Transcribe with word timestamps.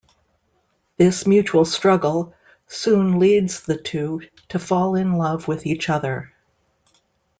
This 0.97 1.27
mutual 1.27 1.63
struggle 1.63 2.33
soon 2.65 3.19
leads 3.19 3.61
the 3.61 3.77
two 3.77 4.21
to 4.49 4.57
fall 4.57 4.95
in 4.95 5.13
love 5.13 5.47
with 5.47 5.67
each 5.67 5.91
other. 5.91 6.33